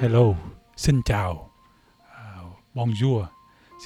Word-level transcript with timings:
Hello, 0.00 0.34
xin 0.76 1.02
chào, 1.04 1.50
uh, 2.00 2.58
bonjour, 2.74 3.24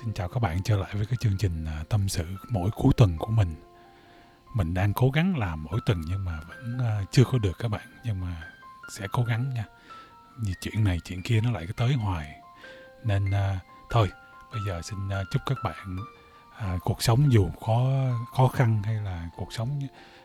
xin 0.01 0.13
chào 0.15 0.29
các 0.29 0.41
bạn 0.41 0.63
trở 0.63 0.77
lại 0.77 0.91
với 0.95 1.07
cái 1.07 1.17
chương 1.21 1.39
trình 1.39 1.67
uh, 1.81 1.89
tâm 1.89 2.09
sự 2.09 2.25
mỗi 2.51 2.71
cuối 2.71 2.93
tuần 2.97 3.19
của 3.19 3.31
mình. 3.31 3.55
Mình 4.55 4.75
đang 4.75 4.93
cố 4.93 5.11
gắng 5.11 5.39
làm 5.39 5.65
mỗi 5.65 5.81
tuần 5.87 6.01
nhưng 6.09 6.25
mà 6.25 6.41
vẫn 6.49 6.79
uh, 6.79 7.11
chưa 7.11 7.25
có 7.25 7.39
được 7.39 7.59
các 7.59 7.69
bạn, 7.69 7.89
nhưng 8.05 8.21
mà 8.21 8.43
sẽ 8.93 9.07
cố 9.13 9.23
gắng 9.23 9.55
nha. 9.55 9.65
Như 10.39 10.53
chuyện 10.61 10.85
này 10.85 11.01
chuyện 11.05 11.23
kia 11.23 11.41
nó 11.41 11.51
lại 11.51 11.65
cứ 11.67 11.73
tới 11.73 11.93
hoài, 11.93 12.41
nên 13.05 13.31
uh, 13.31 13.63
thôi 13.91 14.11
bây 14.53 14.61
giờ 14.67 14.83
xin 14.83 14.99
uh, 15.09 15.27
chúc 15.31 15.43
các 15.47 15.59
bạn 15.65 15.97
uh, 15.97 16.83
cuộc 16.83 17.03
sống 17.03 17.33
dù 17.33 17.49
có 17.61 18.07
khó 18.37 18.49
khăn 18.49 18.83
hay 18.83 18.95
là 18.95 19.29
cuộc 19.37 19.53
sống 19.53 19.81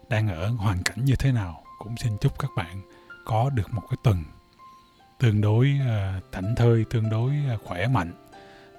đang 0.10 0.28
ở 0.28 0.48
hoàn 0.50 0.84
cảnh 0.84 1.06
như 1.06 1.16
thế 1.20 1.32
nào 1.32 1.64
cũng 1.80 1.98
xin 1.98 2.18
chúc 2.22 2.40
các 2.40 2.52
bạn 2.56 2.82
có 3.26 3.50
được 3.50 3.74
một 3.74 3.84
cái 3.90 3.98
tuần 4.04 4.24
tương 5.20 5.42
đối 5.42 5.80
uh, 5.82 6.24
thảnh 6.32 6.56
thơi 6.56 6.86
tương 6.90 7.10
đối 7.10 7.34
uh, 7.56 7.62
khỏe 7.64 7.88
mạnh 7.88 8.12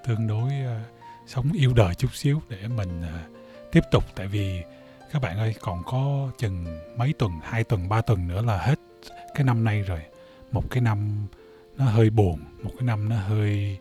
tương 0.07 0.27
đối 0.27 0.43
uh, 0.43 0.87
sống 1.27 1.51
yêu 1.53 1.73
đời 1.73 1.95
chút 1.95 2.13
xíu 2.13 2.41
để 2.49 2.67
mình 2.67 3.01
uh, 3.01 3.41
tiếp 3.71 3.83
tục. 3.91 4.03
Tại 4.15 4.27
vì 4.27 4.63
các 5.11 5.21
bạn 5.21 5.37
ơi 5.37 5.55
còn 5.61 5.83
có 5.85 6.31
chừng 6.37 6.79
mấy 6.97 7.13
tuần 7.19 7.31
hai 7.43 7.63
tuần 7.63 7.89
ba 7.89 8.01
tuần 8.01 8.27
nữa 8.27 8.41
là 8.41 8.57
hết 8.57 8.79
cái 9.35 9.43
năm 9.43 9.63
nay 9.63 9.81
rồi. 9.81 10.01
Một 10.51 10.63
cái 10.71 10.81
năm 10.81 11.27
nó 11.77 11.85
hơi 11.85 12.09
buồn 12.09 12.39
một 12.63 12.71
cái 12.79 12.87
năm 12.87 13.09
nó 13.09 13.15
hơi 13.15 13.77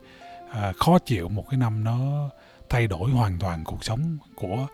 uh, 0.50 0.76
khó 0.76 0.98
chịu 0.98 1.28
một 1.28 1.44
cái 1.50 1.58
năm 1.58 1.84
nó 1.84 2.30
thay 2.70 2.86
đổi 2.86 3.10
hoàn 3.10 3.38
toàn 3.38 3.64
cuộc 3.64 3.84
sống 3.84 4.18
của 4.34 4.66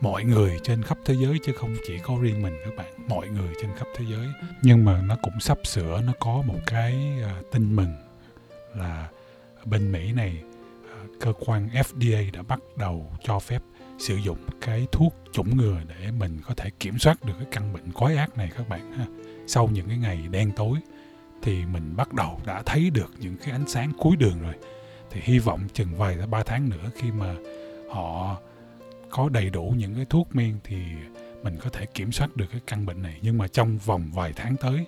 mọi 0.00 0.24
người 0.24 0.58
trên 0.62 0.82
khắp 0.82 0.98
thế 1.04 1.14
giới, 1.14 1.38
chứ 1.44 1.52
không 1.52 1.76
chỉ 1.86 1.98
có 1.98 2.16
riêng 2.20 2.42
mình 2.42 2.54
các 2.64 2.76
bạn, 2.76 3.08
mọi 3.08 3.28
người 3.28 3.54
trên 3.62 3.70
khắp 3.76 3.86
thế 3.96 4.04
giới 4.10 4.26
nhưng 4.62 4.84
mà 4.84 5.02
nó 5.02 5.16
cũng 5.22 5.40
sắp 5.40 5.58
sửa, 5.64 6.00
nó 6.06 6.12
có 6.20 6.42
một 6.46 6.58
cái 6.66 6.92
à, 7.22 7.42
tin 7.52 7.76
mừng 7.76 7.94
là 8.74 9.08
bên 9.64 9.92
Mỹ 9.92 10.12
này 10.12 10.42
à, 10.90 10.98
cơ 11.20 11.32
quan 11.46 11.68
FDA 11.68 12.32
đã 12.32 12.42
bắt 12.42 12.60
đầu 12.76 13.12
cho 13.24 13.38
phép 13.38 13.62
sử 13.98 14.16
dụng 14.16 14.38
cái 14.60 14.86
thuốc 14.92 15.14
chủng 15.32 15.56
ngừa 15.56 15.76
để 15.88 16.10
mình 16.10 16.40
có 16.44 16.54
thể 16.54 16.70
kiểm 16.80 16.98
soát 16.98 17.24
được 17.24 17.34
cái 17.38 17.48
căn 17.50 17.72
bệnh 17.72 17.92
quái 17.92 18.16
ác 18.16 18.36
này 18.36 18.50
các 18.56 18.68
bạn 18.68 18.92
ha. 18.92 19.06
Sau 19.46 19.68
những 19.72 19.88
cái 19.88 19.98
ngày 19.98 20.28
đen 20.30 20.52
tối 20.56 20.78
thì 21.42 21.64
mình 21.64 21.96
bắt 21.96 22.12
đầu 22.12 22.40
đã 22.46 22.62
thấy 22.66 22.90
được 22.90 23.10
những 23.18 23.36
cái 23.36 23.50
ánh 23.50 23.68
sáng 23.68 23.92
cuối 23.98 24.16
đường 24.16 24.40
rồi. 24.42 24.54
Thì 25.10 25.20
hy 25.24 25.38
vọng 25.38 25.60
chừng 25.72 25.96
vài 25.96 26.16
ba 26.30 26.42
tháng 26.42 26.68
nữa 26.68 26.90
khi 26.96 27.12
mà 27.12 27.34
họ 27.90 28.36
có 29.10 29.28
đầy 29.28 29.50
đủ 29.50 29.74
những 29.76 29.94
cái 29.94 30.04
thuốc 30.04 30.36
men 30.36 30.58
thì 30.64 30.76
mình 31.42 31.56
có 31.62 31.70
thể 31.70 31.86
kiểm 31.86 32.12
soát 32.12 32.36
được 32.36 32.46
cái 32.52 32.60
căn 32.66 32.86
bệnh 32.86 33.02
này 33.02 33.18
nhưng 33.22 33.38
mà 33.38 33.48
trong 33.48 33.78
vòng 33.78 34.10
vài 34.14 34.32
tháng 34.36 34.56
tới 34.56 34.86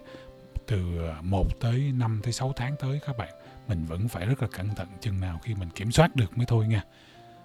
từ 0.67 0.98
ờ, 0.98 1.22
1 1.22 1.61
tới 1.61 1.92
5 1.94 2.20
tới 2.22 2.33
6 2.33 2.53
tháng 2.56 2.77
tới 2.81 3.00
các 3.06 3.19
bạn 3.19 3.34
mình 3.69 3.87
vẫn 3.87 4.09
phải 4.09 4.27
rất 4.27 4.42
là 4.42 4.48
cẩn 4.53 4.75
thận 4.75 4.89
chừng 5.00 5.20
nào 5.20 5.41
khi 5.42 5.55
mình 5.55 5.69
kiểm 5.75 5.92
soát 5.92 6.17
được 6.17 6.39
mới 6.39 6.47
thôi 6.47 6.67
nha. 6.67 6.83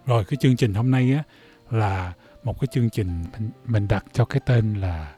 Rồi 0.06 0.24
cái 0.26 0.38
chương 0.42 0.56
trình 0.56 0.74
hôm 0.74 0.92
nay 0.92 1.14
á 1.14 1.24
là 1.70 2.14
một 2.44 2.60
cái 2.60 2.68
chương 2.72 2.90
trình 2.90 3.24
mình, 3.34 3.50
mình 3.66 3.88
đặt 3.88 4.06
cho 4.14 4.26
cái 4.26 4.42
tên 4.46 4.74
là 4.74 5.16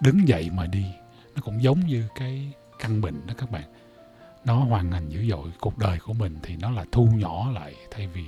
đứng 0.00 0.28
dậy 0.28 0.50
mà 0.52 0.66
đi. 0.66 0.86
Nó 1.34 1.42
cũng 1.42 1.62
giống 1.62 1.80
như 1.80 2.08
cái 2.14 2.52
căn 2.78 3.00
bệnh 3.00 3.26
đó 3.26 3.34
các 3.38 3.50
bạn. 3.50 3.64
Nó 4.44 4.54
hoàn 4.54 4.92
hành 4.92 5.08
dữ 5.08 5.28
dội 5.30 5.52
cuộc 5.60 5.78
đời 5.78 5.98
của 5.98 6.12
mình 6.12 6.36
thì 6.42 6.56
nó 6.56 6.70
là 6.70 6.84
thu 6.92 7.06
nhỏ 7.06 7.50
lại 7.50 7.74
thay 7.90 8.06
vì 8.06 8.24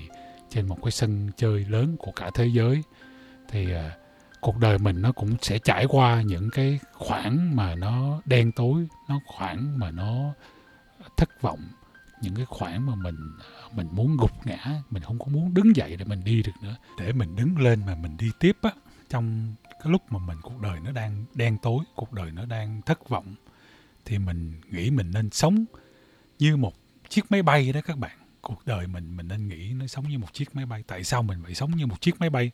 trên 0.50 0.68
một 0.68 0.78
cái 0.82 0.90
sân 0.90 1.30
chơi 1.36 1.64
lớn 1.64 1.96
của 1.98 2.12
cả 2.16 2.30
thế 2.34 2.46
giới. 2.46 2.82
Thì 3.48 3.74
uh, 3.74 3.78
cuộc 4.40 4.58
đời 4.58 4.78
mình 4.78 5.02
nó 5.02 5.12
cũng 5.12 5.36
sẽ 5.42 5.58
trải 5.58 5.86
qua 5.88 6.22
những 6.22 6.50
cái 6.50 6.78
khoảng 6.92 7.56
mà 7.56 7.74
nó 7.74 8.20
đen 8.24 8.52
tối 8.52 8.86
nó 9.08 9.20
khoảng 9.26 9.78
mà 9.78 9.90
nó 9.90 10.34
thất 11.16 11.42
vọng 11.42 11.60
những 12.22 12.34
cái 12.34 12.44
khoảng 12.44 12.86
mà 12.86 12.94
mình 12.94 13.16
mình 13.72 13.88
muốn 13.92 14.16
gục 14.16 14.46
ngã 14.46 14.82
mình 14.90 15.02
không 15.02 15.18
có 15.18 15.26
muốn 15.26 15.54
đứng 15.54 15.76
dậy 15.76 15.96
để 15.96 16.04
mình 16.04 16.24
đi 16.24 16.42
được 16.42 16.52
nữa. 16.62 16.76
Để 16.98 17.12
mình 17.12 17.36
đứng 17.36 17.58
lên 17.58 17.82
mà 17.86 17.94
mình 17.94 18.16
đi 18.16 18.30
tiếp 18.40 18.56
á 18.62 18.70
trong 19.08 19.54
cái 19.70 19.92
lúc 19.92 20.02
mà 20.12 20.18
mình 20.18 20.38
cuộc 20.42 20.60
đời 20.60 20.80
nó 20.84 20.90
đang 20.90 21.24
đen 21.34 21.58
tối 21.62 21.84
cuộc 21.94 22.12
đời 22.12 22.30
nó 22.30 22.44
đang 22.44 22.82
thất 22.82 23.08
vọng 23.08 23.34
thì 24.04 24.18
mình 24.18 24.60
nghĩ 24.70 24.90
mình 24.90 25.10
nên 25.14 25.30
sống 25.30 25.64
như 26.38 26.56
một 26.56 26.74
chiếc 27.08 27.30
máy 27.30 27.42
bay 27.42 27.72
đó 27.72 27.80
các 27.84 27.98
bạn. 27.98 28.18
Cuộc 28.40 28.66
đời 28.66 28.86
mình 28.86 29.16
mình 29.16 29.28
nên 29.28 29.48
nghĩ 29.48 29.72
nó 29.72 29.86
sống 29.86 30.08
như 30.08 30.18
một 30.18 30.32
chiếc 30.32 30.56
máy 30.56 30.66
bay. 30.66 30.84
Tại 30.86 31.04
sao 31.04 31.22
mình 31.22 31.38
phải 31.44 31.54
sống 31.54 31.76
như 31.76 31.86
một 31.86 32.00
chiếc 32.00 32.20
máy 32.20 32.30
bay? 32.30 32.50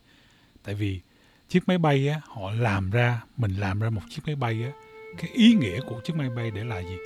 Tại 0.63 0.75
vì 0.75 1.01
chiếc 1.49 1.67
máy 1.67 1.77
bay 1.77 2.07
á, 2.07 2.21
họ 2.23 2.51
làm 2.51 2.91
ra, 2.91 3.21
mình 3.37 3.55
làm 3.55 3.79
ra 3.79 3.89
một 3.89 4.01
chiếc 4.09 4.21
máy 4.25 4.35
bay 4.35 4.63
á, 4.63 4.71
cái 5.17 5.31
ý 5.33 5.53
nghĩa 5.53 5.79
của 5.81 6.01
chiếc 6.03 6.15
máy 6.15 6.29
bay 6.29 6.51
để 6.51 6.63
là 6.63 6.79
gì? 6.79 6.97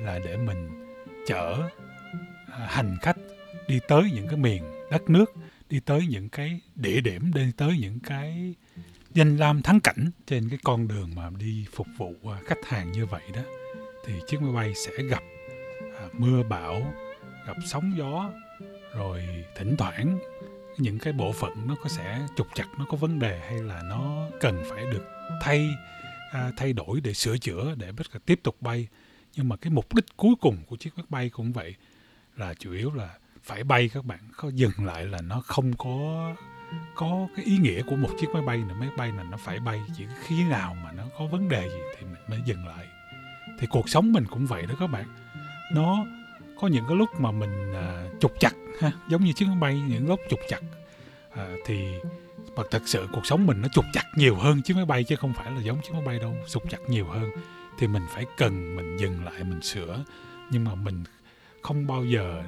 Là 0.00 0.18
để 0.18 0.36
mình 0.36 0.86
chở 1.26 1.68
à, 2.52 2.66
hành 2.70 2.96
khách 3.02 3.16
đi 3.68 3.80
tới 3.88 4.10
những 4.14 4.26
cái 4.28 4.36
miền 4.36 4.62
đất 4.90 5.10
nước, 5.10 5.32
đi 5.68 5.80
tới 5.80 6.06
những 6.08 6.28
cái 6.28 6.60
địa 6.74 7.00
điểm, 7.00 7.32
đi 7.34 7.52
tới 7.56 7.78
những 7.80 8.00
cái 8.00 8.54
danh 9.14 9.36
lam 9.36 9.62
thắng 9.62 9.80
cảnh 9.80 10.10
trên 10.26 10.48
cái 10.48 10.58
con 10.62 10.88
đường 10.88 11.10
mà 11.14 11.30
đi 11.38 11.66
phục 11.72 11.86
vụ 11.96 12.14
à, 12.24 12.40
khách 12.46 12.66
hàng 12.66 12.92
như 12.92 13.06
vậy 13.06 13.22
đó. 13.34 13.42
Thì 14.06 14.14
chiếc 14.28 14.42
máy 14.42 14.52
bay 14.52 14.74
sẽ 14.74 15.02
gặp 15.02 15.22
mưa 16.12 16.42
bão 16.42 16.94
gặp 17.46 17.56
sóng 17.66 17.92
gió 17.96 18.30
rồi 18.94 19.44
thỉnh 19.56 19.76
thoảng 19.76 20.18
những 20.78 20.98
cái 20.98 21.12
bộ 21.12 21.32
phận 21.32 21.52
nó 21.66 21.74
có 21.82 21.88
sẽ 21.88 22.26
trục 22.36 22.46
chặt 22.54 22.66
nó 22.78 22.84
có 22.88 22.96
vấn 22.96 23.18
đề 23.18 23.40
hay 23.48 23.58
là 23.58 23.82
nó 23.82 24.28
cần 24.40 24.62
phải 24.70 24.84
được 24.92 25.04
thay 25.40 25.70
à, 26.30 26.50
thay 26.56 26.72
đổi 26.72 27.00
để 27.00 27.14
sửa 27.14 27.38
chữa 27.38 27.74
để 27.78 27.92
bất 27.92 28.10
cả 28.12 28.18
tiếp 28.26 28.40
tục 28.42 28.56
bay. 28.60 28.88
Nhưng 29.36 29.48
mà 29.48 29.56
cái 29.56 29.70
mục 29.70 29.94
đích 29.94 30.04
cuối 30.16 30.34
cùng 30.40 30.56
của 30.66 30.76
chiếc 30.76 30.90
máy 30.96 31.06
bay 31.08 31.30
cũng 31.30 31.52
vậy 31.52 31.74
là 32.36 32.54
chủ 32.54 32.72
yếu 32.72 32.92
là 32.92 33.18
phải 33.42 33.64
bay 33.64 33.90
các 33.94 34.04
bạn. 34.04 34.20
Có 34.36 34.48
dừng 34.48 34.84
lại 34.84 35.04
là 35.04 35.20
nó 35.20 35.40
không 35.40 35.72
có 35.76 36.34
có 36.94 37.28
cái 37.36 37.44
ý 37.44 37.56
nghĩa 37.56 37.82
của 37.82 37.96
một 37.96 38.10
chiếc 38.20 38.26
máy 38.32 38.42
bay 38.42 38.56
nữa. 38.56 38.74
Máy 38.78 38.88
bay 38.96 39.12
là 39.12 39.22
nó 39.22 39.36
phải 39.36 39.60
bay 39.60 39.80
chỉ 39.96 40.04
khi 40.22 40.44
nào 40.44 40.76
mà 40.84 40.92
nó 40.92 41.04
có 41.18 41.26
vấn 41.26 41.48
đề 41.48 41.68
gì 41.68 41.80
thì 41.96 42.06
mình 42.06 42.22
mới 42.28 42.40
dừng 42.44 42.66
lại. 42.66 42.86
Thì 43.58 43.66
cuộc 43.70 43.88
sống 43.88 44.12
mình 44.12 44.24
cũng 44.30 44.46
vậy 44.46 44.66
đó 44.66 44.74
các 44.80 44.86
bạn 44.86 45.04
nó 45.74 46.06
có 46.60 46.68
những 46.68 46.84
cái 46.88 46.96
lúc 46.96 47.08
mà 47.18 47.30
mình 47.30 47.74
à, 47.74 48.04
trục 48.20 48.40
chặt 48.40 48.52
ha 48.80 48.92
giống 49.08 49.24
như 49.24 49.32
chiếc 49.32 49.46
máy 49.46 49.56
bay 49.60 49.80
những 49.88 50.08
lúc 50.08 50.20
trục 50.30 50.40
chặt 50.48 50.60
à, 51.34 51.48
thì 51.66 51.84
mà 52.56 52.62
thật 52.70 52.82
sự 52.86 53.08
cuộc 53.12 53.26
sống 53.26 53.46
mình 53.46 53.60
nó 53.62 53.68
trục 53.68 53.84
chặt 53.92 54.04
nhiều 54.16 54.36
hơn 54.36 54.62
chiếc 54.62 54.76
máy 54.76 54.84
bay 54.84 55.04
chứ 55.04 55.16
không 55.16 55.32
phải 55.32 55.50
là 55.50 55.60
giống 55.60 55.80
chiếc 55.82 55.92
máy 55.92 56.02
bay 56.06 56.18
đâu 56.18 56.36
trục 56.48 56.70
chặt 56.70 56.78
nhiều 56.88 57.06
hơn. 57.06 57.30
Thì 57.78 57.86
mình 57.86 58.02
phải 58.14 58.26
cần 58.36 58.76
mình 58.76 58.96
dừng 58.96 59.24
lại 59.24 59.44
mình 59.44 59.62
sửa. 59.62 60.04
Nhưng 60.50 60.64
mà 60.64 60.74
mình 60.74 61.04
không 61.62 61.86
bao 61.86 62.04
giờ 62.04 62.42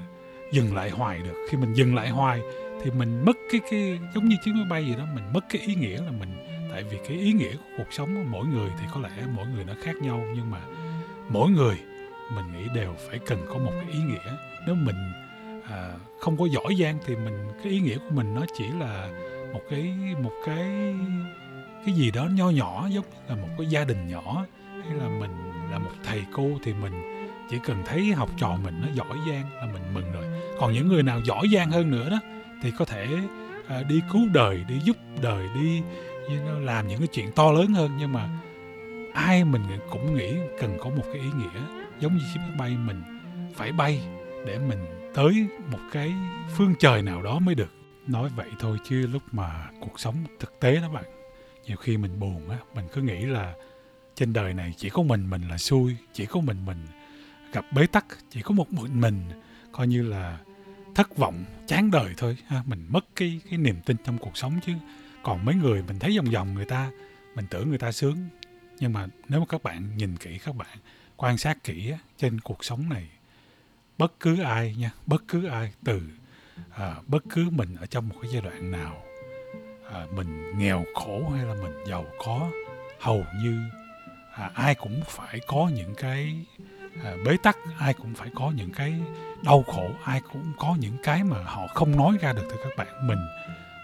dừng 0.53 0.75
lại 0.75 0.91
hoài 0.91 1.19
được. 1.19 1.47
Khi 1.51 1.59
mình 1.59 1.75
dừng 1.75 1.95
lại 1.95 2.11
hoài 2.11 2.41
thì 2.85 2.91
mình 2.91 3.25
mất 3.25 3.37
cái 3.53 3.61
cái 3.71 3.99
giống 4.15 4.29
như 4.29 4.37
chiếc 4.45 4.53
máy 4.55 4.65
bay 4.71 4.87
gì 4.87 4.95
đó 4.95 5.05
mình 5.15 5.25
mất 5.33 5.45
cái 5.51 5.63
ý 5.63 5.75
nghĩa 5.75 6.03
là 6.03 6.11
mình 6.11 6.29
tại 6.73 6.85
vì 6.91 6.99
cái 7.09 7.17
ý 7.17 7.33
nghĩa 7.33 7.53
của 7.53 7.75
cuộc 7.79 7.93
sống 7.93 8.15
của 8.15 8.31
mỗi 8.31 8.47
người 8.47 8.71
thì 8.81 8.87
có 8.95 9.01
lẽ 9.01 9.27
mỗi 9.37 9.47
người 9.47 9.65
nó 9.65 9.73
khác 9.83 9.97
nhau 9.97 10.25
nhưng 10.35 10.51
mà 10.51 10.61
mỗi 11.29 11.51
người 11.51 11.77
mình 12.35 12.53
nghĩ 12.53 12.69
đều 12.75 12.95
phải 13.09 13.19
cần 13.27 13.39
có 13.49 13.55
một 13.55 13.73
cái 13.81 13.91
ý 13.93 13.99
nghĩa. 13.99 14.37
Nếu 14.67 14.75
mình 14.75 15.13
à, 15.71 15.93
không 16.21 16.37
có 16.37 16.47
giỏi 16.47 16.75
giang 16.81 16.99
thì 17.07 17.17
mình 17.17 17.49
cái 17.63 17.73
ý 17.73 17.81
nghĩa 17.81 17.97
của 17.97 18.11
mình 18.11 18.35
nó 18.35 18.43
chỉ 18.59 18.65
là 18.81 19.09
một 19.53 19.61
cái 19.71 19.95
một 20.23 20.33
cái 20.47 20.95
cái 21.87 21.95
gì 21.95 22.11
đó 22.11 22.29
nho 22.35 22.51
nhỏ 22.51 22.89
giống 22.91 23.05
như 23.05 23.17
là 23.29 23.35
một 23.35 23.49
cái 23.59 23.67
gia 23.67 23.85
đình 23.85 24.09
nhỏ. 24.09 24.45
Hay 24.89 24.99
là 24.99 25.09
mình 25.09 25.31
là 25.71 25.79
một 25.79 25.91
thầy 26.05 26.25
cô 26.33 26.51
thì 26.65 26.75
mình 26.75 27.27
chỉ 27.51 27.59
cần 27.65 27.83
thấy 27.87 28.13
học 28.13 28.31
trò 28.37 28.57
mình 28.65 28.81
nó 28.83 28.89
giỏi 28.95 29.19
giang 29.29 29.55
là 29.55 29.67
mình 29.73 29.95
mừng 29.95 30.13
rồi. 30.13 30.25
Còn 30.61 30.73
những 30.73 30.89
người 30.89 31.03
nào 31.03 31.21
giỏi 31.21 31.47
giang 31.55 31.71
hơn 31.71 31.91
nữa 31.91 32.11
đó 32.11 32.21
thì 32.63 32.71
có 32.79 32.85
thể 32.85 33.07
à, 33.69 33.83
đi 33.83 34.01
cứu 34.13 34.29
đời 34.33 34.65
đi 34.69 34.75
giúp 34.85 34.97
đời 35.23 35.49
đi 35.55 35.83
làm 36.61 36.89
những 36.89 36.99
cái 36.99 37.09
chuyện 37.13 37.33
to 37.33 37.53
lớn 37.53 37.67
hơn. 37.67 37.91
Nhưng 37.99 38.13
mà 38.13 38.29
ai 39.15 39.45
mình 39.45 39.63
cũng 39.91 40.15
nghĩ 40.15 40.35
cần 40.61 40.79
có 40.81 40.91
một 40.91 41.05
cái 41.13 41.23
ý 41.23 41.29
nghĩa 41.39 41.82
giống 42.03 42.17
như 42.17 42.25
chiếc 42.35 42.41
máy 42.41 42.51
bay 42.59 42.77
mình 42.77 43.03
phải 43.55 43.73
bay 43.73 44.03
để 44.47 44.59
mình 44.59 44.79
tới 45.15 45.47
một 45.71 45.79
cái 45.93 46.13
phương 46.57 46.75
trời 46.79 47.03
nào 47.03 47.23
đó 47.23 47.39
mới 47.39 47.55
được. 47.55 47.75
Nói 48.07 48.31
vậy 48.37 48.49
thôi 48.61 48.79
chứ 48.89 49.07
lúc 49.07 49.23
mà 49.33 49.69
cuộc 49.81 50.01
sống 50.01 50.17
thực 50.41 50.61
tế 50.61 50.77
đó 50.77 50.89
bạn, 50.89 51.05
nhiều 51.67 51.77
khi 51.77 51.97
mình 51.97 52.21
buồn 52.21 52.51
á, 52.51 52.59
mình 52.75 52.85
cứ 52.93 53.03
nghĩ 53.03 53.27
là 53.27 53.55
trên 54.15 54.33
đời 54.33 54.55
này 54.55 54.75
chỉ 54.77 54.89
có 54.89 55.03
mình 55.03 55.31
mình 55.31 55.49
là 55.49 55.59
xui, 55.59 55.97
chỉ 56.13 56.27
có 56.27 56.41
mình 56.41 56.65
mình 56.65 56.87
gặp 57.53 57.65
bế 57.75 57.87
tắc, 57.87 58.07
chỉ 58.31 58.43
có 58.43 58.55
một 58.55 58.73
mình 58.73 59.01
mình 59.01 59.17
coi 59.73 59.87
như 59.87 60.03
là 60.03 60.39
thất 60.95 61.17
vọng, 61.17 61.45
chán 61.67 61.91
đời 61.91 62.15
thôi 62.17 62.37
ha, 62.47 62.63
mình 62.67 62.87
mất 62.89 63.05
cái 63.17 63.41
cái 63.51 63.59
niềm 63.59 63.77
tin 63.87 63.97
trong 64.05 64.19
cuộc 64.19 64.37
sống 64.37 64.61
chứ. 64.67 64.73
Còn 65.23 65.45
mấy 65.45 65.55
người 65.55 65.83
mình 65.83 65.99
thấy 65.99 66.19
vòng 66.19 66.31
vòng 66.35 66.55
người 66.55 66.65
ta, 66.65 66.91
mình 67.35 67.45
tưởng 67.51 67.69
người 67.69 67.79
ta 67.79 67.93
sướng. 67.93 68.29
Nhưng 68.81 68.93
mà 68.93 69.07
nếu 69.29 69.41
mà 69.41 69.47
các 69.49 69.63
bạn 69.63 69.97
nhìn 69.97 70.17
kỹ 70.17 70.39
các 70.45 70.57
bạn 70.57 70.79
quan 71.23 71.39
sát 71.39 71.65
kỹ 71.65 71.93
trên 72.19 72.41
cuộc 72.41 72.65
sống 72.65 72.89
này 72.89 73.09
bất 73.99 74.21
cứ 74.21 74.41
ai 74.41 74.75
nha 74.79 74.91
bất 75.07 75.23
cứ 75.29 75.47
ai 75.47 75.73
từ 75.85 76.01
à, 76.71 76.97
bất 77.07 77.23
cứ 77.31 77.51
mình 77.51 77.77
ở 77.81 77.87
trong 77.87 78.09
một 78.09 78.15
cái 78.23 78.31
giai 78.33 78.43
đoạn 78.43 78.71
nào 78.71 79.03
à, 79.93 80.07
mình 80.15 80.59
nghèo 80.59 80.85
khổ 80.95 81.29
hay 81.29 81.47
là 81.47 81.55
mình 81.55 81.73
giàu 81.87 82.07
có 82.25 82.51
hầu 83.01 83.25
như 83.43 83.63
à, 84.35 84.51
ai 84.55 84.75
cũng 84.75 85.03
phải 85.09 85.41
có 85.47 85.71
những 85.75 85.95
cái 85.95 86.47
à, 87.05 87.15
bế 87.25 87.37
tắc 87.43 87.57
ai 87.79 87.95
cũng 87.95 88.15
phải 88.15 88.29
có 88.35 88.53
những 88.57 88.71
cái 88.71 88.95
đau 89.45 89.63
khổ 89.63 89.91
ai 90.05 90.21
cũng 90.33 90.53
có 90.59 90.77
những 90.81 90.97
cái 91.03 91.25
mà 91.25 91.43
họ 91.45 91.67
không 91.67 91.97
nói 91.97 92.17
ra 92.21 92.33
được 92.33 92.49
thì 92.51 92.57
các 92.65 92.73
bạn 92.77 93.07
mình 93.07 93.21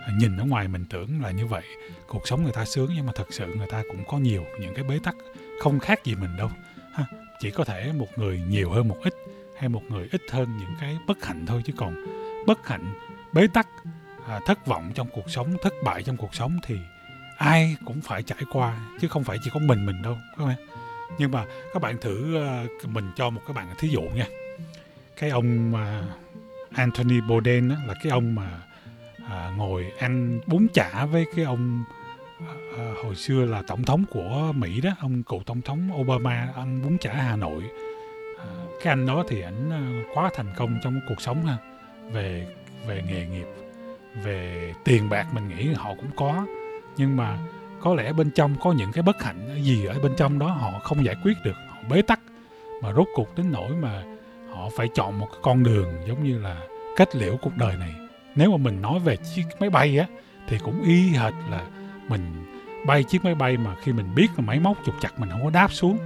à, 0.07 0.13
nhìn 0.19 0.37
ở 0.37 0.45
ngoài 0.45 0.69
mình 0.69 0.85
tưởng 0.91 1.23
là 1.23 1.31
như 1.31 1.47
vậy 1.47 1.65
cuộc 2.09 2.29
sống 2.29 2.43
người 2.43 2.53
ta 2.53 2.65
sướng 2.65 2.91
nhưng 2.97 3.07
mà 3.07 3.13
thật 3.15 3.27
sự 3.31 3.55
người 3.55 3.69
ta 3.71 3.83
cũng 3.89 4.05
có 4.09 4.19
nhiều 4.19 4.45
những 4.61 4.75
cái 4.75 4.85
bế 4.85 4.99
tắc 5.05 5.15
không 5.61 5.81
khác 5.81 6.05
gì 6.05 6.15
mình 6.15 6.37
đâu 6.37 6.51
chỉ 7.41 7.51
có 7.51 7.65
thể 7.65 7.93
một 7.93 8.09
người 8.17 8.41
nhiều 8.49 8.71
hơn 8.71 8.89
một 8.89 8.99
ít 9.03 9.15
hay 9.59 9.69
một 9.69 9.83
người 9.89 10.09
ít 10.13 10.23
hơn 10.31 10.59
những 10.59 10.75
cái 10.81 10.99
bất 11.07 11.25
hạnh 11.25 11.47
thôi 11.47 11.63
chứ 11.65 11.73
còn 11.77 12.05
bất 12.47 12.69
hạnh 12.69 12.95
bế 13.33 13.47
tắc 13.55 13.69
à, 14.27 14.41
thất 14.47 14.67
vọng 14.67 14.93
trong 14.95 15.09
cuộc 15.13 15.31
sống 15.31 15.57
thất 15.63 15.73
bại 15.85 16.03
trong 16.03 16.17
cuộc 16.17 16.35
sống 16.35 16.59
thì 16.67 16.77
ai 17.39 17.77
cũng 17.85 18.01
phải 18.01 18.23
trải 18.23 18.43
qua 18.53 18.81
chứ 19.01 19.09
không 19.09 19.25
phải 19.25 19.39
chỉ 19.45 19.51
có 19.55 19.61
mình 19.61 19.87
mình 19.87 20.03
đâu 20.03 20.17
các 20.39 20.45
bạn. 20.45 20.57
Nhưng 21.19 21.31
mà 21.31 21.45
các 21.75 21.83
bạn 21.83 21.99
thử 22.01 22.39
uh, 22.85 22.89
mình 22.89 23.11
cho 23.17 23.31
một 23.31 23.41
các 23.47 23.57
bạn 23.57 23.67
thí 23.79 23.89
dụ 23.89 24.01
nha. 24.01 24.27
Cái 25.17 25.31
ông 25.31 25.73
mà 25.73 26.03
Anthony 26.73 27.21
Bourdain 27.21 27.69
đó, 27.69 27.75
là 27.87 27.95
cái 28.03 28.11
ông 28.11 28.35
mà 28.35 28.63
à, 29.29 29.53
ngồi 29.57 29.93
ăn 29.99 30.41
bún 30.47 30.67
chả 30.75 31.07
với 31.07 31.27
cái 31.37 31.45
ông 31.45 31.85
à, 32.77 32.95
hồi 33.05 33.15
xưa 33.15 33.45
là 33.45 33.63
tổng 33.67 33.83
thống 33.83 34.05
của 34.11 34.53
Mỹ 34.55 34.81
đó 34.81 34.91
ông 35.01 35.23
cựu 35.23 35.43
tổng 35.47 35.63
thống 35.63 35.91
Obama 36.01 36.49
ăn 36.57 36.83
bún 36.83 36.99
chả 36.99 37.13
Hà 37.13 37.37
Nội. 37.37 37.63
À, 38.39 38.47
cái 38.83 38.93
anh 38.93 39.07
đó 39.07 39.25
thì 39.29 39.41
ảnh 39.41 39.71
à, 39.71 39.83
quá 40.15 40.31
thành 40.35 40.53
công 40.57 40.79
trong 40.83 41.01
cuộc 41.09 41.21
sống 41.21 41.47
ha. 41.47 41.57
Về 42.13 42.47
về 42.87 43.03
nghề 43.09 43.27
nghiệp 43.27 43.47
về 44.23 44.75
tiền 44.85 45.09
bạc 45.09 45.27
mình 45.35 45.49
nghĩ 45.49 45.73
họ 45.73 45.95
cũng 45.95 46.11
có. 46.17 46.47
Nhưng 46.97 47.17
mà 47.17 47.39
có 47.81 47.95
lẽ 47.95 48.13
bên 48.13 48.31
trong 48.31 48.57
có 48.61 48.73
những 48.73 48.93
cái 48.93 49.03
bất 49.03 49.23
hạnh 49.23 49.63
gì 49.63 49.85
ở 49.85 49.99
bên 50.03 50.13
trong 50.17 50.39
đó 50.39 50.47
họ 50.47 50.79
không 50.79 51.05
giải 51.05 51.17
quyết 51.25 51.35
được 51.45 51.57
họ 51.69 51.77
bế 51.91 52.03
tắc. 52.03 52.21
Mà 52.83 52.93
rốt 52.93 53.07
cuộc 53.15 53.37
đến 53.37 53.53
nỗi 53.53 53.71
mà 53.71 54.03
họ 54.55 54.69
phải 54.77 54.89
chọn 54.95 55.19
một 55.19 55.27
cái 55.33 55.41
con 55.43 55.63
đường 55.63 55.93
giống 56.09 56.25
như 56.25 56.39
là 56.39 56.61
kết 56.97 57.17
liễu 57.17 57.37
cuộc 57.37 57.57
đời 57.57 57.77
này. 57.77 57.95
Nếu 58.37 58.51
mà 58.51 58.57
mình 58.57 58.83
nói 58.83 58.99
về 58.99 59.17
chiếc 59.17 59.43
máy 59.61 59.71
bay 59.71 59.99
á 59.99 60.07
thì 60.49 60.59
cũng 60.59 60.83
y 60.83 61.09
hệt 61.09 61.35
là 61.51 61.67
mình 62.09 62.23
bay 62.87 63.05
chiếc 63.05 63.25
máy 63.25 63.35
bay 63.35 63.57
mà 63.57 63.75
khi 63.83 63.93
mình 63.93 64.15
biết 64.15 64.27
là 64.37 64.45
máy 64.45 64.61
móc 64.61 64.79
trục 64.87 64.95
chặt 65.01 65.21
mình 65.21 65.31
không 65.31 65.45
có 65.45 65.51
đáp 65.51 65.73
xuống. 65.73 65.99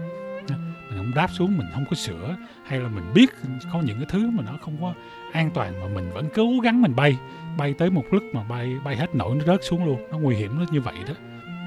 Mình 0.88 0.98
không 0.98 1.14
đáp 1.14 1.28
xuống, 1.30 1.58
mình 1.58 1.66
không 1.74 1.84
có 1.90 1.96
sửa, 1.96 2.36
hay 2.64 2.80
là 2.80 2.88
mình 2.88 3.04
biết 3.14 3.30
có 3.72 3.80
những 3.80 3.96
cái 3.96 4.06
thứ 4.10 4.30
mà 4.30 4.42
nó 4.46 4.58
không 4.62 4.76
có 4.80 4.94
an 5.32 5.50
toàn 5.54 5.80
mà 5.80 5.86
mình 5.94 6.10
vẫn 6.12 6.28
cố 6.34 6.60
gắng 6.62 6.82
mình 6.82 6.96
bay 6.96 7.18
bay 7.56 7.74
tới 7.78 7.90
một 7.90 8.04
lúc 8.10 8.22
mà 8.32 8.44
bay 8.44 8.78
bay 8.84 8.96
hết 8.96 9.14
nổi 9.14 9.36
nó 9.36 9.44
rớt 9.44 9.60
xuống 9.62 9.84
luôn. 9.84 10.08
Nó 10.10 10.18
nguy 10.18 10.36
hiểm 10.36 10.58
nó 10.58 10.64
như 10.70 10.80
vậy 10.80 10.96
đó. 11.08 11.14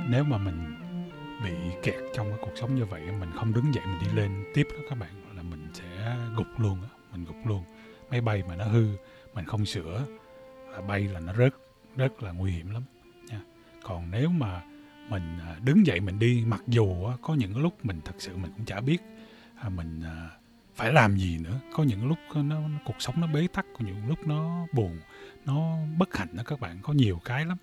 Nếu 0.10 0.24
mà 0.24 0.38
mình 0.38 0.76
bị 1.44 1.52
kẹt 1.84 2.04
trong 2.16 2.30
cái 2.30 2.38
cuộc 2.42 2.52
sống 2.56 2.76
như 2.76 2.86
vậy, 2.86 3.02
mình 3.20 3.30
không 3.36 3.54
đứng 3.54 3.74
dậy 3.74 3.84
mình 3.86 4.00
đi 4.02 4.22
lên 4.22 4.44
tiếp 4.54 4.68
đó 4.72 4.80
các 4.90 5.00
bạn, 5.00 5.10
là 5.36 5.44
mình 5.44 5.68
sẽ 5.74 6.16
gục 6.36 6.48
luôn 6.58 6.82
đó. 6.82 6.90
mình 7.12 7.26
gục 7.26 7.48
luôn. 7.48 7.64
Máy 8.12 8.22
bay 8.22 8.44
mà 8.48 8.56
nó 8.56 8.66
hư, 8.66 8.88
mình 9.34 9.46
không 9.46 9.66
sửa, 9.66 10.06
là 10.72 10.82
bay 10.82 11.02
là 11.02 11.20
nó 11.20 11.34
rớt, 11.34 11.54
rất 11.96 12.24
là 12.24 12.32
nguy 12.32 12.52
hiểm 12.52 12.74
lắm 12.74 12.84
còn 13.88 14.12
nếu 14.12 14.30
mà 14.30 14.62
mình 15.10 15.40
à, 15.40 15.56
đứng 15.64 15.86
dậy 15.86 16.00
mình 16.00 16.20
đi 16.20 16.44
mặc 16.48 16.62
dù 16.68 17.08
có 17.22 17.34
những 17.34 17.58
lúc 17.58 17.86
mình 17.86 18.02
thật 18.06 18.16
sự 18.18 18.38
mình 18.38 18.52
cũng 18.58 18.66
chả 18.66 18.82
biết 18.82 18.98
à, 19.56 19.70
mình 19.70 20.02
à, 20.04 20.30
phải 20.76 20.94
làm 20.94 21.18
gì 21.18 21.38
nữa. 21.38 21.60
Có 21.74 21.84
những 21.84 22.08
lúc 22.08 22.18
nó, 22.36 22.44
nó 22.44 22.80
cuộc 22.86 22.96
sống 23.00 23.22
nó 23.22 23.28
bế 23.28 23.48
tắc 23.54 23.66
có 23.74 23.86
những 23.86 24.08
lúc 24.08 24.28
nó 24.28 24.68
buồn 24.74 25.00
nó 25.46 25.78
bất 25.98 26.18
hạnh 26.18 26.28
đó 26.34 26.44
các 26.46 26.60
bạn. 26.60 26.80
Có 26.82 26.94
nhiều 26.94 27.22
cái 27.26 27.46
lắm. 27.46 27.58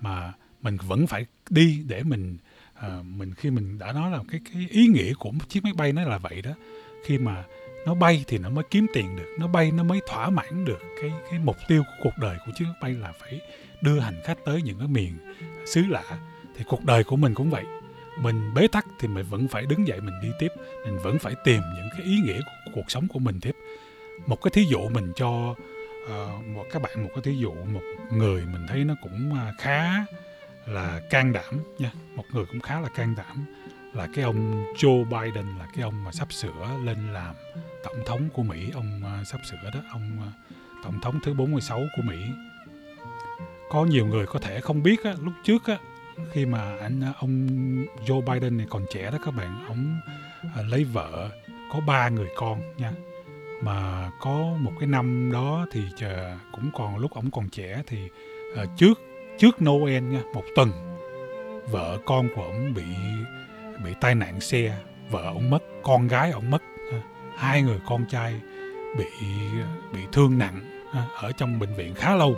Mà 0.00 0.32
mình 0.62 0.76
vẫn 0.86 1.06
phải 1.06 1.26
đi 1.50 1.82
để 1.88 2.02
mình 2.02 2.36
à, 2.74 3.00
mình 3.04 3.34
khi 3.34 3.50
mình 3.50 3.78
đã 3.78 3.92
nói 3.92 4.10
là 4.10 4.18
cái 4.30 4.40
cái 4.52 4.66
ý 4.70 4.86
nghĩa 4.86 5.14
của 5.14 5.30
một 5.30 5.48
chiếc 5.48 5.64
máy 5.64 5.72
bay 5.76 5.92
nó 5.92 6.02
là 6.02 6.18
vậy 6.18 6.42
đó. 6.42 6.52
Khi 7.04 7.18
mà 7.18 7.44
nó 7.86 7.94
bay 7.94 8.24
thì 8.26 8.38
nó 8.38 8.50
mới 8.50 8.64
kiếm 8.70 8.86
tiền 8.94 9.16
được 9.16 9.36
nó 9.38 9.46
bay 9.48 9.72
nó 9.72 9.82
mới 9.82 10.00
thỏa 10.08 10.30
mãn 10.30 10.64
được 10.64 10.80
cái 11.02 11.12
cái 11.30 11.38
mục 11.38 11.56
tiêu 11.68 11.82
của 11.82 12.02
cuộc 12.02 12.18
đời 12.20 12.38
của 12.46 12.52
chiếc 12.54 12.64
máy 12.64 12.74
bay 12.80 12.92
là 12.92 13.12
phải 13.20 13.40
đưa 13.80 14.00
hành 14.00 14.20
khách 14.24 14.38
tới 14.44 14.62
những 14.62 14.78
cái 14.78 14.88
miền 14.88 15.12
xứ 15.66 15.82
lạ 15.88 16.04
thì 16.56 16.64
cuộc 16.66 16.84
đời 16.84 17.04
của 17.04 17.16
mình 17.16 17.34
cũng 17.34 17.50
vậy. 17.50 17.64
Mình 18.20 18.54
bế 18.54 18.68
tắc 18.68 18.86
thì 18.98 19.08
mình 19.08 19.26
vẫn 19.30 19.48
phải 19.48 19.66
đứng 19.66 19.86
dậy 19.86 20.00
mình 20.00 20.14
đi 20.22 20.28
tiếp 20.38 20.48
mình 20.84 20.98
vẫn 21.02 21.18
phải 21.18 21.34
tìm 21.44 21.60
những 21.76 21.88
cái 21.92 22.06
ý 22.06 22.18
nghĩa 22.24 22.40
của 22.40 22.70
cuộc 22.74 22.90
sống 22.90 23.08
của 23.08 23.18
mình 23.18 23.40
tiếp. 23.40 23.56
Một 24.26 24.42
cái 24.42 24.50
thí 24.54 24.64
dụ 24.70 24.88
mình 24.88 25.12
cho 25.16 25.54
uh, 26.06 26.46
một 26.46 26.64
các 26.72 26.82
bạn 26.82 27.02
một 27.02 27.10
cái 27.14 27.22
thí 27.22 27.36
dụ 27.38 27.54
một 27.54 27.82
người 28.12 28.46
mình 28.46 28.66
thấy 28.68 28.84
nó 28.84 28.94
cũng 29.02 29.34
à, 29.34 29.52
khá 29.58 30.04
là 30.66 31.00
can 31.10 31.32
đảm 31.32 31.54
nha 31.78 31.90
một 32.14 32.24
người 32.32 32.44
cũng 32.46 32.60
khá 32.60 32.80
là 32.80 32.88
can 32.88 33.14
đảm 33.16 33.46
là 33.92 34.08
cái 34.14 34.24
ông 34.24 34.64
Joe 34.76 35.04
Biden 35.04 35.46
là 35.58 35.66
cái 35.74 35.82
ông 35.82 36.04
mà 36.04 36.12
sắp 36.12 36.32
sửa 36.32 36.78
lên 36.84 37.12
làm 37.12 37.34
tổng 37.84 37.96
thống 38.06 38.28
của 38.32 38.42
Mỹ 38.42 38.70
ông 38.74 39.02
uh, 39.20 39.26
sắp 39.26 39.40
sửa 39.50 39.70
đó 39.74 39.80
ông 39.92 40.18
uh, 40.28 40.32
tổng 40.84 41.00
thống 41.00 41.20
thứ 41.24 41.34
46 41.34 41.80
của 41.96 42.02
Mỹ 42.02 42.16
có 43.68 43.84
nhiều 43.84 44.06
người 44.06 44.26
có 44.26 44.38
thể 44.38 44.60
không 44.60 44.82
biết 44.82 45.04
á, 45.04 45.14
lúc 45.22 45.32
trước 45.44 45.66
á, 45.66 45.78
khi 46.32 46.46
mà 46.46 46.76
anh 46.80 47.00
à, 47.00 47.12
ông 47.20 47.46
Joe 48.06 48.20
Biden 48.20 48.56
này 48.56 48.66
còn 48.70 48.86
trẻ 48.90 49.10
đó 49.10 49.18
các 49.24 49.34
bạn 49.34 49.64
ông 49.68 50.00
à, 50.56 50.62
lấy 50.62 50.84
vợ 50.84 51.30
có 51.72 51.80
ba 51.80 52.08
người 52.08 52.28
con 52.36 52.60
nha. 52.76 52.92
Mà 53.62 54.10
có 54.20 54.56
một 54.60 54.72
cái 54.80 54.86
năm 54.86 55.30
đó 55.32 55.66
thì 55.72 55.80
chờ 55.96 56.36
cũng 56.52 56.70
còn 56.74 56.98
lúc 56.98 57.14
ông 57.14 57.30
còn 57.30 57.48
trẻ 57.48 57.82
thì 57.86 58.08
à, 58.56 58.64
trước 58.76 59.00
trước 59.38 59.62
Noel 59.62 60.02
nha 60.02 60.22
một 60.34 60.44
tuần 60.54 60.70
vợ 61.70 61.98
con 62.06 62.28
của 62.36 62.42
ông 62.42 62.74
bị 62.74 62.84
bị 63.84 63.94
tai 64.00 64.14
nạn 64.14 64.40
xe 64.40 64.78
vợ 65.10 65.22
ông 65.22 65.50
mất 65.50 65.62
con 65.82 66.08
gái 66.08 66.30
ông 66.30 66.50
mất 66.50 66.62
à, 66.92 67.00
hai 67.36 67.62
người 67.62 67.80
con 67.86 68.06
trai 68.06 68.40
bị 68.98 69.04
à, 69.60 69.68
bị 69.92 70.00
thương 70.12 70.38
nặng 70.38 70.60
ở 71.14 71.32
trong 71.32 71.58
bệnh 71.58 71.74
viện 71.74 71.94
khá 71.94 72.16
lâu 72.16 72.36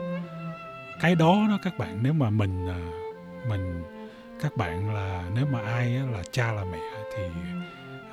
cái 1.01 1.15
đó 1.15 1.47
đó 1.49 1.59
các 1.63 1.79
bạn 1.79 1.99
nếu 2.03 2.13
mà 2.13 2.31
mình 2.31 2.69
à, 2.69 2.81
mình 3.49 3.83
các 4.43 4.57
bạn 4.57 4.95
là 4.95 5.25
nếu 5.35 5.47
mà 5.53 5.61
ai 5.61 5.91
là 5.91 6.23
cha 6.33 6.53
là 6.53 6.65
mẹ 6.65 6.79
thì 7.17 7.23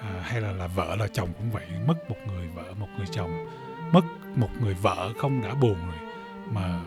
à, 0.01 0.21
hay 0.23 0.41
là 0.41 0.51
là 0.51 0.67
vợ 0.67 0.95
là 0.95 1.07
chồng 1.13 1.29
cũng 1.37 1.51
vậy. 1.51 1.65
Mất 1.87 2.09
một 2.09 2.17
người 2.27 2.47
vợ 2.47 2.73
một 2.79 2.87
người 2.97 3.07
chồng. 3.11 3.45
Mất 3.91 4.01
một 4.35 4.49
người 4.61 4.73
vợ 4.73 5.13
không 5.17 5.41
đã 5.41 5.53
buồn 5.53 5.77
rồi 5.87 6.09
mà 6.51 6.79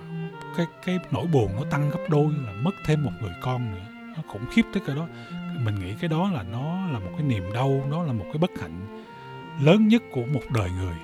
cái 0.56 0.66
cái 0.84 0.98
nỗi 1.10 1.26
buồn 1.26 1.52
nó 1.56 1.62
tăng 1.70 1.90
gấp 1.90 2.00
đôi 2.08 2.26
là 2.46 2.52
mất 2.52 2.74
thêm 2.86 3.04
một 3.04 3.12
người 3.20 3.34
con 3.40 3.74
nữa. 3.74 3.86
Nó 4.16 4.22
khủng 4.28 4.46
khiếp 4.52 4.62
tới 4.72 4.82
cái 4.86 4.96
đó. 4.96 5.08
Mình 5.64 5.74
nghĩ 5.74 5.94
cái 6.00 6.08
đó 6.08 6.30
là 6.30 6.42
nó 6.42 6.86
là 6.86 6.98
một 6.98 7.10
cái 7.18 7.26
niềm 7.26 7.52
đau 7.54 7.84
nó 7.90 8.02
là 8.02 8.12
một 8.12 8.24
cái 8.24 8.38
bất 8.38 8.50
hạnh 8.60 9.04
lớn 9.60 9.88
nhất 9.88 10.02
của 10.12 10.24
một 10.32 10.42
đời 10.54 10.70
người 10.70 10.94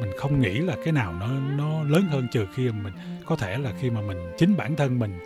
mình 0.00 0.10
không 0.16 0.40
nghĩ 0.40 0.58
là 0.58 0.76
cái 0.84 0.92
nào 0.92 1.12
nó 1.12 1.28
nó 1.56 1.82
lớn 1.82 2.04
hơn 2.10 2.28
trừ 2.32 2.46
khi 2.54 2.70
mình 2.70 2.94
có 3.26 3.36
thể 3.36 3.58
là 3.58 3.72
khi 3.80 3.90
mà 3.90 4.00
mình 4.00 4.18
chính 4.38 4.56
bản 4.56 4.76
thân 4.76 4.98
mình 4.98 5.18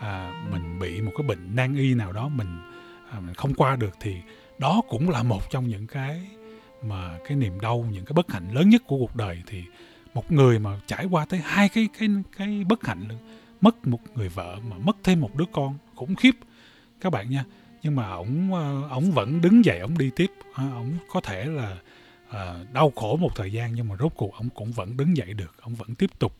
à, 0.00 0.44
mình 0.50 0.78
bị 0.78 1.00
một 1.00 1.12
cái 1.16 1.26
bệnh 1.26 1.56
nan 1.56 1.76
y 1.76 1.94
nào 1.94 2.12
đó 2.12 2.28
mình 2.28 2.58
à, 3.10 3.20
mình 3.20 3.34
không 3.34 3.54
qua 3.54 3.76
được 3.76 3.94
thì 4.00 4.16
đó 4.58 4.82
cũng 4.88 5.10
là 5.10 5.22
một 5.22 5.50
trong 5.50 5.68
những 5.68 5.86
cái 5.86 6.26
mà 6.82 7.18
cái 7.28 7.36
niềm 7.36 7.60
đau 7.60 7.86
những 7.92 8.04
cái 8.04 8.12
bất 8.12 8.32
hạnh 8.32 8.50
lớn 8.52 8.68
nhất 8.68 8.82
của 8.86 8.98
cuộc 8.98 9.16
đời. 9.16 9.42
Thì 9.46 9.62
một 10.14 10.32
người 10.32 10.58
mà 10.58 10.80
trải 10.86 11.04
qua 11.04 11.24
tới 11.24 11.40
hai 11.44 11.68
cái 11.68 11.88
cái 11.98 12.08
cái 12.36 12.64
bất 12.68 12.86
hạnh 12.86 13.08
mất 13.60 13.86
một 13.86 14.00
người 14.14 14.28
vợ 14.28 14.58
mà 14.70 14.76
mất 14.78 14.96
thêm 15.04 15.20
một 15.20 15.36
đứa 15.36 15.44
con 15.52 15.74
khủng 15.94 16.14
khiếp. 16.14 16.34
Các 17.00 17.12
bạn 17.12 17.30
nha 17.30 17.44
nhưng 17.82 17.96
mà 17.96 18.10
ổng 18.10 18.54
à, 18.54 18.88
ổng 18.90 19.12
vẫn 19.12 19.40
đứng 19.40 19.64
dậy 19.64 19.78
ổng 19.78 19.98
đi 19.98 20.10
tiếp. 20.16 20.30
À, 20.54 20.64
ổng 20.74 20.92
có 21.08 21.20
thể 21.20 21.44
là 21.44 21.76
à, 22.30 22.64
đau 22.72 22.92
khổ 22.96 23.16
một 23.16 23.36
thời 23.36 23.52
gian 23.52 23.74
nhưng 23.74 23.88
mà 23.88 23.96
rốt 23.98 24.12
cuộc 24.16 24.34
ông 24.34 24.48
cũng 24.54 24.72
vẫn 24.72 24.96
đứng 24.96 25.16
dậy 25.16 25.34
được. 25.34 25.54
Ông 25.60 25.74
vẫn 25.74 25.94
tiếp 25.94 26.10
tục 26.18 26.32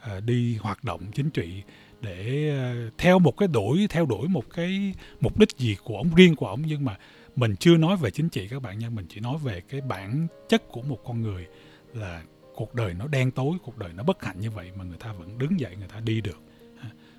à, 0.00 0.20
đi 0.20 0.56
hoạt 0.56 0.84
động 0.84 1.00
chính 1.14 1.30
trị 1.30 1.62
để 2.00 2.48
ờ, 2.58 2.90
theo 2.98 3.18
một 3.18 3.36
cái 3.36 3.48
đuổi 3.48 3.86
theo 3.90 4.06
đuổi 4.06 4.28
một 4.28 4.44
cái 4.54 4.94
mục 5.20 5.38
đích 5.38 5.48
gì 5.58 5.76
của 5.84 5.96
ông 5.96 6.14
riêng 6.14 6.36
của 6.36 6.46
ông. 6.46 6.62
Nhưng 6.66 6.84
mà 6.84 6.98
mình 7.36 7.56
chưa 7.56 7.76
nói 7.76 7.96
về 7.96 8.10
chính 8.10 8.28
trị 8.28 8.48
các 8.48 8.62
bạn 8.62 8.78
nha 8.78 8.88
mình 8.90 9.06
chỉ 9.08 9.20
nói 9.20 9.38
về 9.42 9.60
cái 9.60 9.80
bản 9.80 10.26
chất 10.48 10.62
của 10.68 10.82
một 10.82 10.98
con 11.04 11.22
người 11.22 11.46
là 11.94 12.22
cuộc 12.54 12.74
đời 12.74 12.94
nó 12.94 13.06
đen 13.06 13.30
tối 13.30 13.56
cuộc 13.62 13.78
đời 13.78 13.92
nó 13.92 14.02
bất 14.02 14.24
hạnh 14.24 14.40
như 14.40 14.50
vậy 14.50 14.70
mà 14.76 14.84
người 14.84 14.98
ta 14.98 15.12
vẫn 15.12 15.38
đứng 15.38 15.60
dậy 15.60 15.76
người 15.76 15.88
ta 15.88 16.00
đi 16.00 16.20
được. 16.20 16.40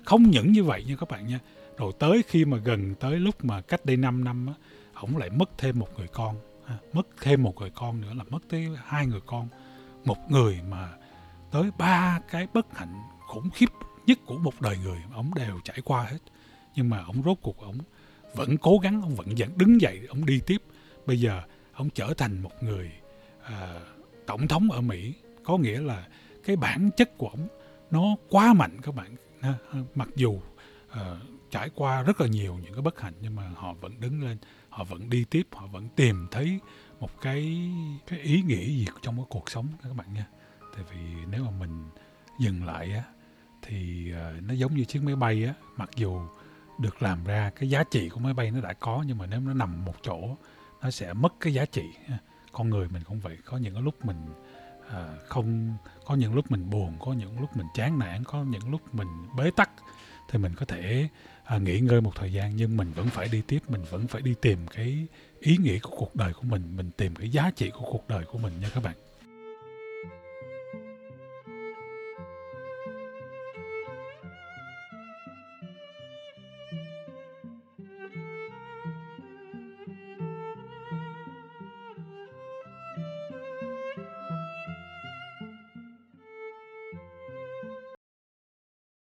Không 0.04 0.22
những 0.22 0.52
như 0.52 0.64
vậy 0.64 0.84
nha 0.84 0.96
các 1.00 1.08
bạn 1.08 1.26
nha. 1.26 1.38
Rồi 1.78 1.92
tới 1.98 2.22
khi 2.28 2.44
mà 2.44 2.56
gần 2.56 2.94
tới 2.94 3.16
lúc 3.16 3.44
mà 3.44 3.60
cách 3.60 3.86
đây 3.86 3.96
5 3.96 4.24
năm 4.24 4.46
á 4.46 4.54
ổng 4.94 5.16
lại 5.16 5.30
mất 5.30 5.50
thêm 5.58 5.78
một 5.78 5.98
người 5.98 6.08
con. 6.08 6.36
À, 6.66 6.78
mất 6.92 7.06
thêm 7.20 7.42
một 7.42 7.54
người 7.60 7.70
con 7.70 8.00
nữa 8.00 8.14
là 8.14 8.24
mất 8.30 8.38
tới 8.48 8.68
hai 8.84 9.06
người 9.06 9.20
con. 9.26 9.48
Một 10.04 10.18
người 10.28 10.60
mà 10.68 10.92
tới 11.50 11.70
ba 11.78 12.20
cái 12.30 12.46
bất 12.54 12.78
hạnh 12.78 13.02
khủng 13.26 13.50
khiếp 13.50 13.68
nhất 14.06 14.18
của 14.26 14.38
một 14.38 14.60
đời 14.60 14.78
người 14.84 14.98
ông 15.12 15.34
đều 15.34 15.60
trải 15.64 15.80
qua 15.84 16.02
hết. 16.02 16.18
Nhưng 16.74 16.90
mà 16.90 17.04
ông 17.04 17.22
rốt 17.24 17.38
cuộc 17.42 17.60
ông 17.60 17.78
vẫn 18.34 18.56
cố 18.56 18.78
gắng 18.78 19.02
ông 19.02 19.14
vẫn 19.14 19.26
vẫn 19.38 19.58
đứng 19.58 19.80
dậy 19.80 20.00
ông 20.08 20.26
đi 20.26 20.40
tiếp. 20.46 20.62
Bây 21.06 21.20
giờ 21.20 21.42
ông 21.72 21.90
trở 21.90 22.14
thành 22.18 22.42
một 22.42 22.62
người 22.62 22.92
à, 23.42 23.80
tổng 24.26 24.48
thống 24.48 24.70
ở 24.70 24.80
mỹ. 24.80 25.14
Có 25.44 25.58
nghĩa 25.58 25.80
là 25.80 26.08
cái 26.44 26.56
bản 26.56 26.90
chất 26.96 27.18
của 27.18 27.28
ông 27.28 27.48
nó 27.90 28.16
quá 28.30 28.52
mạnh 28.52 28.76
các 28.82 28.94
bạn. 28.94 29.16
Mặc 29.94 30.08
dù 30.16 30.40
à, 30.90 31.16
trải 31.50 31.70
qua 31.74 32.02
rất 32.02 32.20
là 32.20 32.26
nhiều 32.26 32.58
những 32.62 32.72
cái 32.72 32.82
bất 32.82 33.00
hạnh 33.00 33.14
nhưng 33.20 33.36
mà 33.36 33.48
họ 33.54 33.72
vẫn 33.72 34.00
đứng 34.00 34.22
lên 34.22 34.38
họ 34.76 34.84
vẫn 34.84 35.10
đi 35.10 35.24
tiếp 35.30 35.46
họ 35.52 35.66
vẫn 35.66 35.88
tìm 35.96 36.26
thấy 36.30 36.60
một 37.00 37.20
cái 37.20 37.70
cái 38.06 38.18
ý 38.18 38.42
nghĩa 38.42 38.64
gì 38.64 38.86
trong 39.02 39.16
cái 39.16 39.24
cuộc 39.28 39.50
sống 39.50 39.68
các 39.82 39.96
bạn 39.96 40.14
nha. 40.14 40.26
Tại 40.76 40.84
vì 40.90 40.98
nếu 41.30 41.44
mà 41.44 41.50
mình 41.50 41.88
dừng 42.38 42.64
lại 42.64 42.92
á 42.92 43.02
thì 43.62 44.12
ờ, 44.12 44.34
nó 44.40 44.54
giống 44.54 44.74
như 44.74 44.84
chiếc 44.84 45.02
máy 45.02 45.16
bay 45.16 45.44
á 45.44 45.54
mặc 45.76 45.90
dù 45.96 46.20
được 46.78 47.02
làm 47.02 47.24
ra 47.24 47.50
cái 47.56 47.70
giá 47.70 47.84
trị 47.90 48.08
của 48.08 48.20
máy 48.20 48.34
bay 48.34 48.50
nó 48.50 48.60
đã 48.60 48.72
có 48.72 49.04
nhưng 49.06 49.18
mà 49.18 49.26
nếu 49.26 49.40
nó 49.40 49.54
nằm 49.54 49.84
một 49.84 49.94
chỗ 50.02 50.36
nó 50.82 50.90
sẽ 50.90 51.12
mất 51.12 51.34
cái 51.40 51.54
giá 51.54 51.64
trị. 51.64 51.84
Con 52.52 52.70
người 52.70 52.88
mình 52.88 53.02
cũng 53.04 53.20
vậy 53.20 53.38
có 53.44 53.56
những 53.56 53.78
lúc 53.78 54.04
mình 54.04 54.26
à, 54.90 55.16
không 55.26 55.76
có 56.04 56.14
những 56.14 56.34
lúc 56.34 56.50
mình 56.50 56.70
buồn 56.70 56.96
có 57.00 57.12
những 57.12 57.40
lúc 57.40 57.56
mình 57.56 57.66
chán 57.74 57.98
nản 57.98 58.24
có 58.24 58.44
những 58.44 58.70
lúc 58.70 58.94
mình 58.94 59.08
bế 59.36 59.50
tắc 59.56 59.70
thì 60.28 60.38
mình 60.38 60.52
có 60.56 60.66
thể 60.66 61.08
à, 61.44 61.58
nghỉ 61.58 61.80
ngơi 61.80 62.00
một 62.00 62.12
thời 62.14 62.32
gian 62.32 62.56
nhưng 62.56 62.76
mình 62.76 62.92
vẫn 62.92 63.08
phải 63.08 63.28
đi 63.28 63.42
tiếp 63.46 63.58
mình 63.68 63.82
vẫn 63.90 64.06
phải 64.06 64.22
đi 64.22 64.34
tìm 64.40 64.58
cái 64.66 65.06
ý 65.40 65.56
nghĩa 65.56 65.78
của 65.78 65.96
cuộc 65.96 66.16
đời 66.16 66.32
của 66.32 66.42
mình 66.42 66.76
mình 66.76 66.90
tìm 66.96 67.14
cái 67.14 67.28
giá 67.28 67.50
trị 67.56 67.70
của 67.70 67.86
cuộc 67.90 68.08
đời 68.08 68.24
của 68.24 68.38
mình 68.38 68.52
nha 68.60 68.68
các 68.74 68.82
bạn. 68.82 68.94